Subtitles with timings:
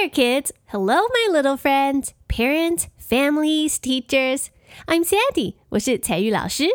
[0.00, 0.52] there, kids!
[0.66, 4.50] Hello, my little friends, parents, families, teachers.
[4.86, 5.54] I'm Sandy.
[5.70, 6.66] 我是采聿老师.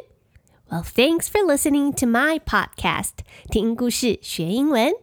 [0.69, 3.23] Well, thanks for listening to my podcast.
[3.51, 4.93] 听故事学英文。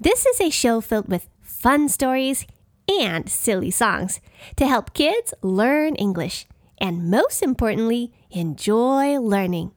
[0.00, 2.44] This is a show filled with fun stories
[2.86, 4.16] and silly songs
[4.56, 6.44] to help kids learn English
[6.78, 9.72] and, most importantly, enjoy learning.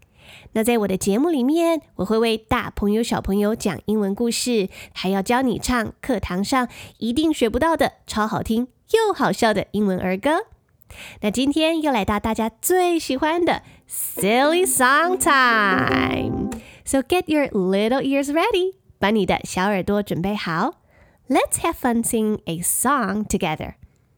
[0.53, 6.69] 那在我的节目里面，我会为大朋友、小朋友讲英文故事，还要教你唱课堂上
[6.99, 10.47] 一定学不到的超好听又好笑的英文儿歌。
[11.21, 20.81] 那今天又来到大家最喜欢的 Silly Song Time。So get your little ears ready，把你的小耳朵准备好。
[21.29, 23.75] Let's have fun singing a song together.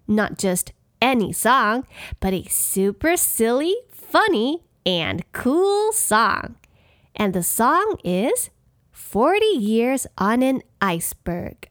[0.07, 0.69] Not just
[0.99, 1.85] any song,
[2.19, 6.55] but a super silly, funny, and cool song.
[7.14, 8.50] And the song is
[8.91, 11.67] 40 Years on an Iceberg.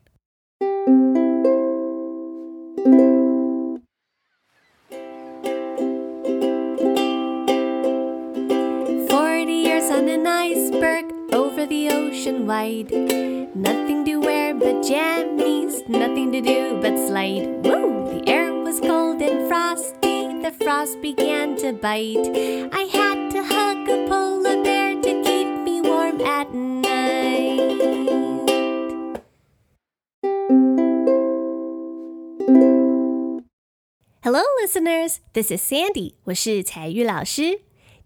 [9.08, 12.90] Forty years on an iceberg over the ocean wide.
[13.54, 17.64] Nothing to wear but jammies, nothing to do but slide.
[17.64, 18.04] Woo!
[18.12, 19.95] The air was cold and frosty,
[20.58, 22.30] frost began to bite.
[22.72, 26.86] I had to hug a polar bear to keep me warm at night.
[34.22, 35.20] Hello, listeners.
[35.32, 37.60] This is Sandy，我是采聿老师。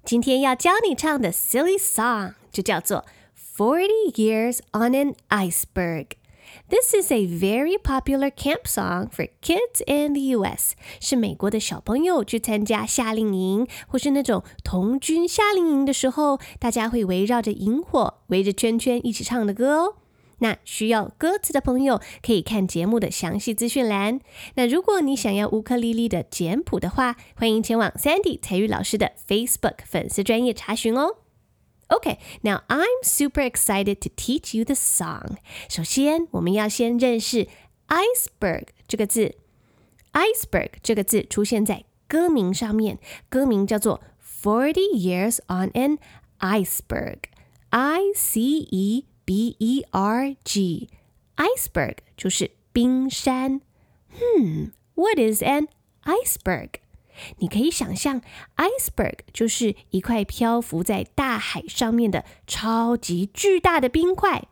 [0.04, 3.04] 今天要教你唱的 silly song 就叫做
[3.56, 6.06] 《Forty Years on an Iceberg》。
[6.68, 10.74] This is a very popular camp song for kids in the U.S.
[11.00, 19.94] 是美国的小朋友去参加夏令营或是那种童军夏令营的时候，大家会围绕着萤火，围着圈圈一起唱的歌哦。
[20.42, 24.20] 那需要歌词的朋友可以看节目的详细资讯栏。
[24.54, 31.16] 那如果你想要乌克丽丽的简谱的话，欢迎前往 Sandy 彩玉老师的 Facebook 粉丝专业查询哦。
[31.89, 35.38] Okay, now I'm super excited to teach you the song.
[35.69, 37.47] 首先，我们要先认识
[37.88, 39.35] iceberg 这个字。
[40.13, 44.01] iceberg 这个字出现在歌名上面，歌名叫做
[44.41, 46.00] Forty Years on an
[46.39, 47.19] Iceberg.
[47.69, 50.89] I C E B E R G.
[51.35, 53.61] Iceberg 就是冰山。
[54.17, 55.67] Hmm, what is an
[56.03, 56.79] iceberg?
[57.38, 58.22] 你可以想象，
[58.57, 64.47] iceberg 就是一块漂浮在大海上面的超级巨大的冰块。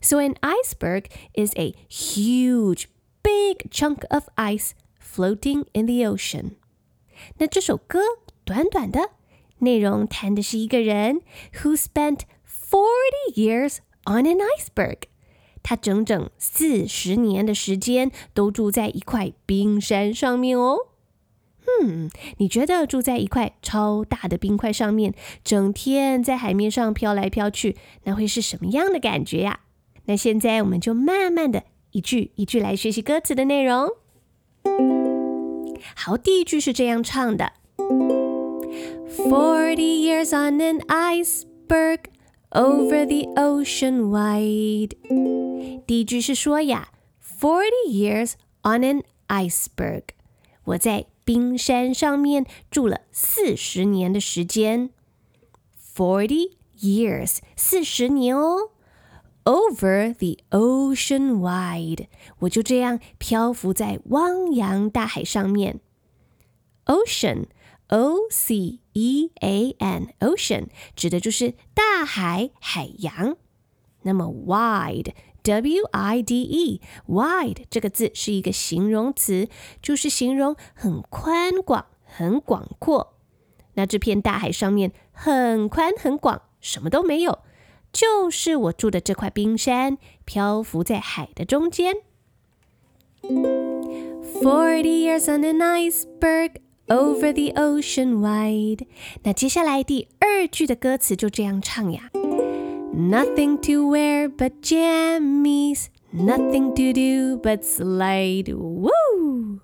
[0.00, 1.04] So an iceberg
[1.34, 2.86] is a huge,
[3.22, 6.56] big chunk of ice floating in the ocean.
[7.38, 8.00] 那这首歌
[8.44, 9.10] 短短的，
[9.58, 11.22] 内容谈的是一个人
[11.60, 15.02] who spent forty years on an iceberg。
[15.62, 20.88] 他整整四十年的时间都住在一块冰山上面哦。
[21.81, 25.13] 嗯，你觉得住在一块超大的冰块上面，
[25.43, 29.59] 整天在海面上飘来飘去，那会是什么样的感觉呀？
[30.05, 33.89] 那现在我们就慢慢的一句一句来学习歌词的内容。
[35.93, 37.51] 好，第一句是这样唱的
[39.17, 41.99] ：Forty years on an iceberg
[42.51, 44.93] over the ocean wide。
[45.85, 46.89] 第一句是说呀
[47.21, 50.03] ，Forty years on an iceberg，
[50.63, 51.07] 我在。
[51.27, 54.91] 冰山上面住了四十年的时间
[55.93, 58.69] ，forty years，四十年哦。
[59.43, 62.07] Over the ocean wide，
[62.39, 65.81] 我就这样漂浮在汪洋大海上面。
[66.85, 73.35] Ocean，O C E A N，Ocean 指的就是大海、海洋。
[74.03, 75.11] 那么 wide。
[75.47, 79.47] W I D E，wide 这个字是一个形容词，
[79.81, 83.13] 就是形容很宽广、很广阔。
[83.75, 87.39] 那这片大海上面很宽很广，什么都没有，
[87.93, 91.95] 就是我住的这块冰山，漂浮在海的中间。
[94.41, 98.85] Forty years on an iceberg over the ocean wide。
[99.23, 102.11] 那接下来第二句的歌词就这样唱呀。
[102.96, 108.54] Nothing to wear but jammies, nothing to do but slide.
[108.54, 109.60] Woo!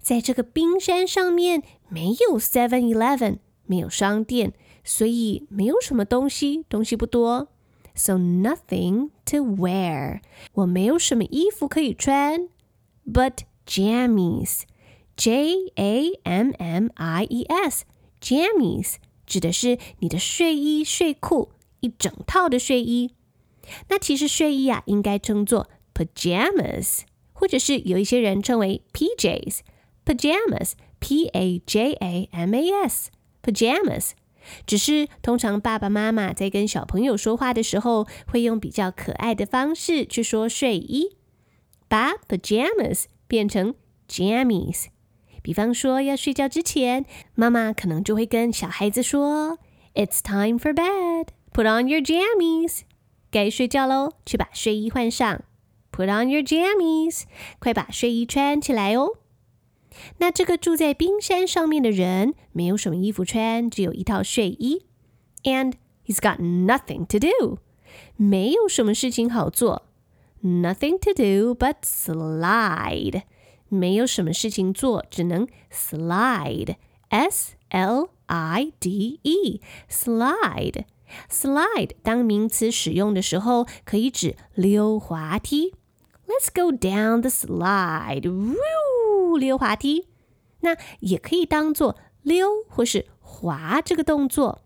[0.00, 4.52] 在这个冰山上面没有 Seven Eleven，没有商店，
[4.84, 7.48] 所以没有什么东西，东西不多。
[7.94, 10.20] So nothing to wear，
[10.54, 12.48] 我没有什么衣服可以穿。
[13.04, 14.62] But jammies,
[15.16, 17.84] J A M M I E S,
[18.20, 18.94] jammies
[19.26, 21.50] 指的是你的睡衣、睡裤。
[21.79, 23.11] 一整套的睡衣，
[23.89, 27.01] 那其实睡衣啊应该称作 pajamas，
[27.33, 34.11] 或者是有一些人称为 PJs，pajamas，P A J A M A S，pajamas。
[34.65, 41.17] 只是通常爸爸妈妈在跟小朋友说话的时候，会用比较可爱的方式去说睡衣，
[41.89, 43.75] 把 pajamas 变成
[44.07, 44.85] jammies。
[45.43, 49.59] 比方说要睡觉之前，妈妈可能就会跟小孩子说
[49.93, 51.27] ：“It's time for bed.
[51.56, 52.80] Put on your jammies.”
[53.30, 55.42] 该睡觉喽，去把睡衣换上。
[55.90, 57.22] Put on your jammies，
[57.58, 59.18] 快把睡衣穿起来哦。
[60.18, 64.86] 那这个住在冰山上面的人没有什么衣服穿，只有一套睡衣。
[65.44, 65.74] And
[66.06, 67.58] he's got nothing to do，
[68.16, 69.82] 没有什么事情好做。
[70.42, 73.22] Nothing to do but slide，
[73.68, 80.84] 没有什么事情做，只能 slide。S L I D E，slide。
[81.29, 85.73] Slide 当名词使用的时候，可以指溜滑梯。
[86.27, 90.07] Let's go down the slide，呜，溜滑梯。
[90.61, 94.63] 那也可以当做溜或是滑这个动作。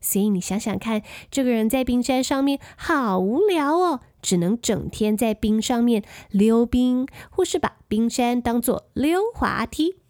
[0.00, 10.01] 所以你想想看，这个人在冰山上面好无聊哦，只能整天在冰上面溜冰，或是把冰山当做溜滑梯。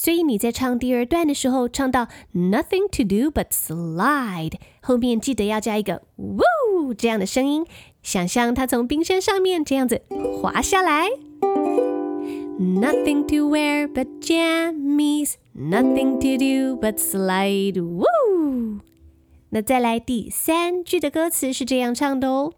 [0.00, 7.66] 所以你在唱第二段的时候，唱到 Nothing to do but slide，后面记得要加一个 woo 这样的声音，
[8.00, 10.02] 想象他从冰山上面这样子
[10.40, 11.08] 滑下来。
[12.60, 18.78] Nothing to wear but jammies, nothing to do but slide, woo。
[19.48, 22.52] 那再来第三句的歌词是这样唱的哦。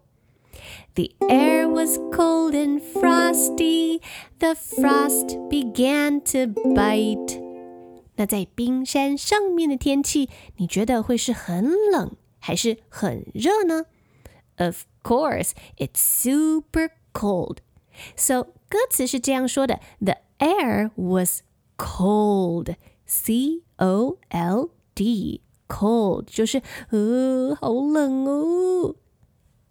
[0.94, 4.00] The air was cold and frosty.
[4.38, 7.42] The frost began to bite.
[8.16, 13.84] 那在冰山上面的天气，你觉得会是很冷还是很热呢？
[14.56, 17.58] Of course, it's super cold.
[18.16, 21.42] So 歌词是这样说的：The air was
[21.76, 22.76] cold.
[23.04, 25.42] C O L D.
[25.68, 28.94] Cold 就是呃，好冷哦。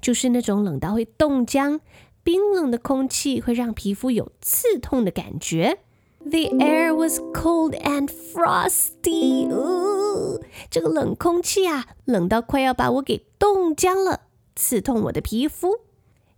[0.00, 1.80] 就是那种冷到会冻僵，
[2.22, 5.78] 冰冷的空气会让皮肤有刺痛的感觉。
[6.20, 9.48] The air was cold and frosty。
[9.48, 10.40] 哦，
[10.70, 14.22] 这个冷空气啊，冷到快要把我给冻僵了，
[14.56, 15.80] 刺痛我的皮肤。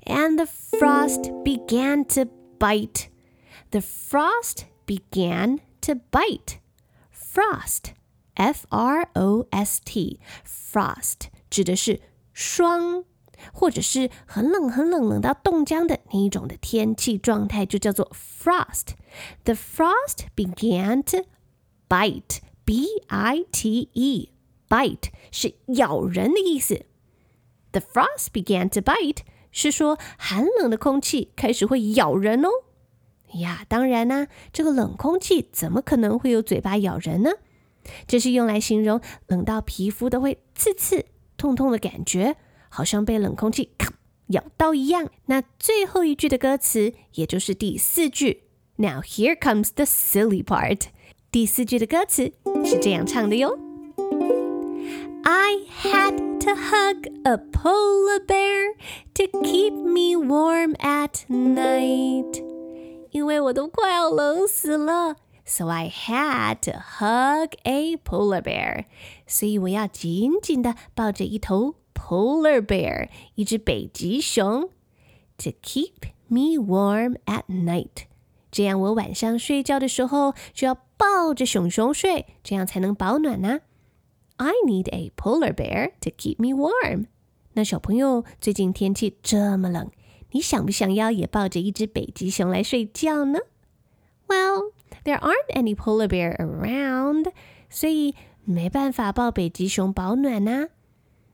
[0.04, 3.06] And the frost began to bite.
[3.70, 6.58] The frost began to bite.
[7.10, 7.92] Frost,
[8.34, 12.00] F-R-O-S-T, frost 指的是
[12.32, 13.04] 霜。
[13.51, 18.93] 或者是很冷、很冷、冷到冻僵的那一种的天气状态，就叫做 frost。
[19.43, 21.27] The frost began to
[21.89, 22.39] bite.
[22.65, 24.29] B-I-T-E.
[24.69, 26.85] Bite 是咬人的意思。
[27.73, 29.17] The frost began to bite
[29.51, 32.49] 是说寒冷的空气开始会咬人哦。
[33.33, 37.31] 呀，当然啦、这个冷空气怎么可能会有嘴巴咬人呢？
[38.07, 42.37] 这是用来形容冷到皮肤都会刺刺、痛痛的感觉。
[42.72, 43.92] 好像被冷空气咔
[44.28, 45.08] 咬到一样。
[45.26, 48.44] 那最后一句的歌词，也就是第四句。
[48.76, 50.86] Now here comes the silly part。
[51.30, 52.32] 第四句的歌词
[52.64, 53.58] 是这样唱的哟：
[55.24, 58.74] I had to hug a polar bear
[59.14, 62.44] to keep me warm at night。
[63.10, 68.84] 因为我都快要冷死了，so I had to hug a polar bear。
[69.26, 71.74] 所以我要紧紧的抱着一头。
[71.94, 74.70] polar bear，一只北极熊，
[75.36, 78.06] to keep me warm at night。
[78.50, 83.60] 这样我晚上睡觉的时候就要抱着熊熊睡，这样才能保暖呢、
[84.36, 84.46] 啊。
[84.48, 87.06] I need a polar bear to keep me warm。
[87.54, 89.90] 那小朋友，最近天气这么冷，
[90.30, 93.40] 你想不想要也抱着一只北极熊来睡觉呢？
[94.28, 94.72] Well,
[95.04, 97.32] there aren't any polar bear around，
[97.68, 98.14] 所以
[98.44, 100.68] 没办法抱北极熊保暖呢、啊。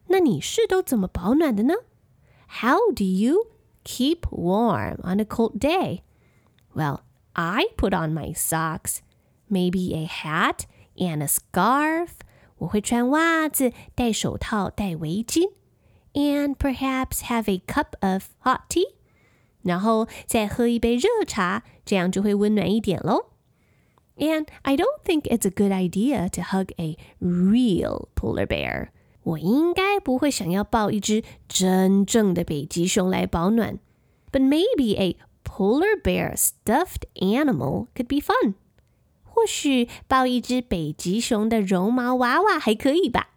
[0.08, 1.74] 那你是都怎么保暖的呢？
[2.60, 3.48] How do you
[3.84, 6.02] keep warm on a cold day?
[6.74, 7.00] Well,
[7.32, 8.98] I put on my socks,
[9.48, 10.66] maybe a hat
[10.96, 12.10] and a scarf.
[12.58, 15.50] 我会穿袜子、戴手套、戴围巾，
[16.12, 18.94] and perhaps have a cup of hot tea.
[19.62, 23.30] 然后再喝一杯热茶，这样就会温暖一点喽。
[24.16, 28.90] And I don't think it's a good idea to hug a real polar bear.
[29.29, 33.79] 我应该不会想要抱一只真正的北极熊来保暖。
[34.31, 38.55] But maybe a polar bear stuffed animal could be fun.
[39.23, 43.29] 或许抱一只北极熊的绒毛娃娃还可以吧。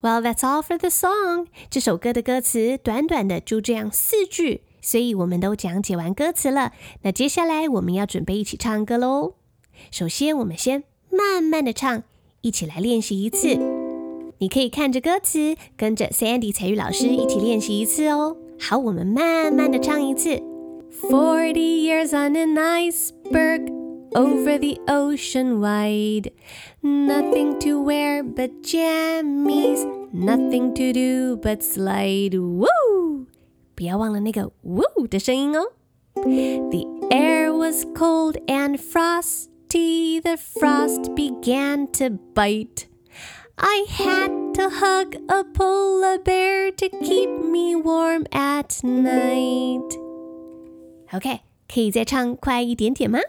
[0.00, 1.46] Well, that's all for the song.
[1.70, 6.72] 这首歌的歌词短短的就这样四句，所以我们都讲解完歌词了。
[7.02, 9.36] 那接下来我们要准备一起唱歌喽。
[9.90, 10.84] 首先，我们先
[11.16, 12.02] 慢慢的唱，
[12.40, 13.56] 一起来练习一次。
[14.38, 18.36] 你可以看着歌词，跟着 Sandy 采聿老师一起练习一次哦。
[18.58, 20.42] 好，我们慢慢的唱一次。
[21.10, 23.68] Forty years on an iceberg
[24.12, 26.30] over the ocean wide.
[26.82, 32.38] Nothing to wear but jammies, nothing to do but slide.
[32.38, 33.26] Woo!
[33.74, 35.72] 不要忘了那个 woo 的声音哦。
[36.14, 39.53] The air was cold and frosty.
[39.73, 42.87] the frost began to bite.
[43.57, 49.97] I had to hug a polar bear to keep me warm at night.
[51.13, 53.19] OK，可以再唱快一点点吗？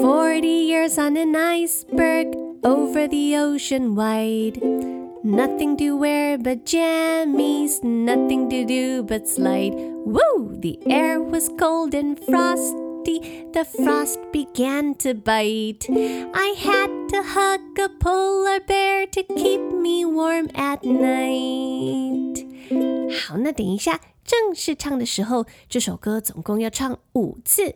[0.00, 4.60] Forty years on an iceberg over the ocean wide.
[5.22, 9.74] Nothing to wear but jammies, nothing to do but slide.
[10.04, 10.56] Woo!
[10.60, 12.76] The air was cold and frosty,
[13.53, 15.89] The frost began to bite.
[16.33, 22.45] I had to hug a polar bear to keep me warm at night.
[23.11, 27.75] 好，那等一下正式唱的时候，这首歌总共要唱五次。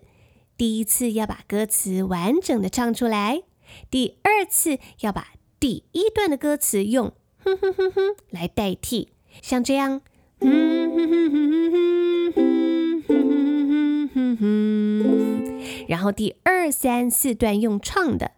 [0.58, 3.44] 第一次要把歌词完整的唱出来，
[3.90, 9.08] 第二次要把第一段的歌词用哼哼哼哼来代替，
[9.42, 10.02] 像这样，
[10.40, 15.11] 哼哼哼哼哼哼哼哼哼，
[15.92, 18.32] 然后第二三四段用唱的，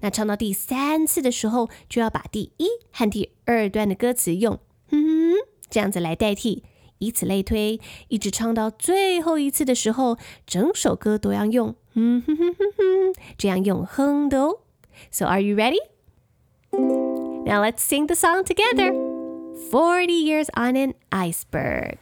[0.00, 4.58] 那唱到第三次的时候，就要把第一和第二段的歌词用
[4.90, 5.34] 哼哼
[5.70, 6.64] 这样子来代替。
[6.98, 14.58] 以此类推，一直唱到最后一次的时候，整首歌都要用哼哼哼哼哼这样用哼的哦。
[15.12, 15.78] So are you ready?
[16.72, 18.92] Now let's sing the song together.
[19.70, 21.98] Forty years on an iceberg.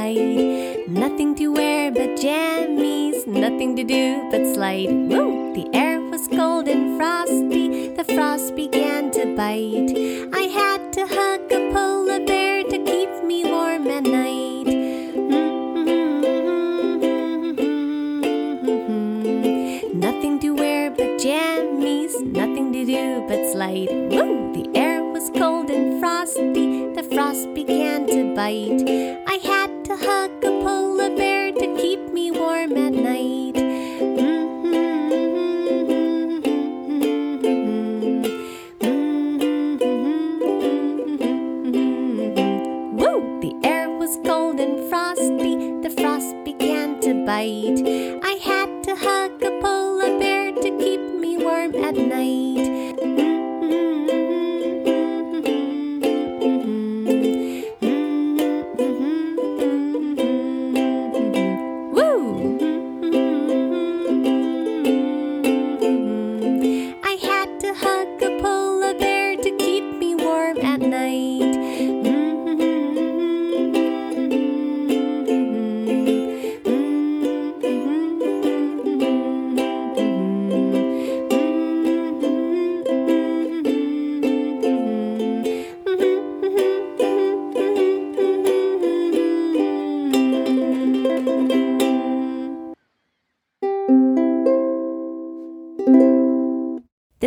[0.00, 0.88] Wide.
[0.88, 4.90] Nothing to wear but jammies, nothing to do but slide.
[5.10, 5.52] Woo!
[5.54, 9.92] The air was cold and frosty, the frost began to bite.
[10.32, 14.68] I had to hug a polar bear to keep me warm at night.
[20.06, 23.90] Nothing to wear but jammies, nothing to do but slide.
[24.12, 24.52] Woo!
[24.56, 29.29] The air was cold and frosty, the frost began to bite.
[51.90, 52.69] at night.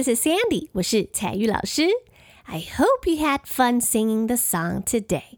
[0.04, 1.88] This is Sandy，我是采聿老师。
[2.44, 5.38] I hope you had fun singing the song today.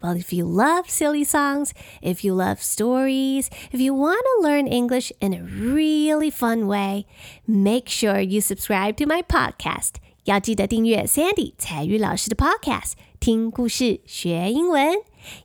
[0.00, 4.68] Well, if you love silly songs, if you love stories, if you want to learn
[4.68, 7.06] English in a really fun way,
[7.44, 9.94] make sure you subscribe to my podcast.
[10.26, 14.94] 要记得订阅 Sandy 采聿老师的 podcast，听故事学英文。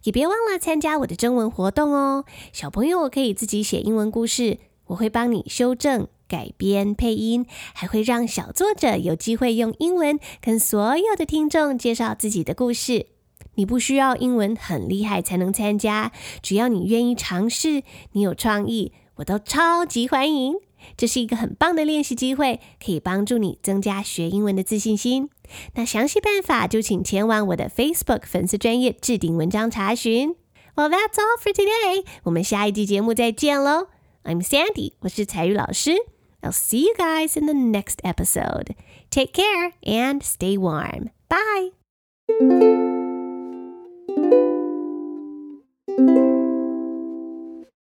[0.03, 13.07] 也别忘了参加我的征文活动哦，小朋友可以自己写英文故事，我会帮你修正改编配音，还会让小作者有机会用英文跟所有的听众介绍自己的故事。
[13.55, 17.83] 你不需要英文很厉害才能参加，只要你愿意尝试，
[18.13, 20.55] 你有创意，我都超级欢迎。
[20.95, 25.29] 这是一个很棒的练习机会，可以帮助你增加学英文的自信心。
[25.75, 30.35] 那详细办法就请前往我的 Facebook 粉丝专业置顶文章查询。
[30.75, 32.05] Well, that's all for today。
[32.23, 33.87] 我们下一集节目再见喽。
[34.23, 35.95] I'm Sandy，我是彩玉老师。
[36.43, 38.75] I'll see you guys in the next episode.
[39.09, 41.09] Take care and stay warm.
[41.27, 41.69] Bye.